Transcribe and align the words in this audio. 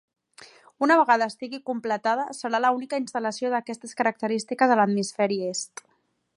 Una 0.85 0.95
vegada 0.99 1.27
estigui 1.31 1.59
completada, 1.71 2.25
serà 2.37 2.61
la 2.65 2.73
única 2.77 3.01
instal·lació 3.03 3.53
d'aquestes 3.55 3.95
característiques 4.01 4.77
a 4.77 4.79
l'hemisferi 4.81 5.41
est. 5.55 5.89